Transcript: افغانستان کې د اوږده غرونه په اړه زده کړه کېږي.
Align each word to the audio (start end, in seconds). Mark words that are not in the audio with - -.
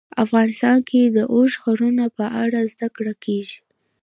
افغانستان 0.23 0.77
کې 0.89 1.01
د 1.05 1.17
اوږده 1.33 1.57
غرونه 1.65 2.05
په 2.17 2.25
اړه 2.43 2.59
زده 2.73 2.87
کړه 2.95 3.13
کېږي. 3.23 3.57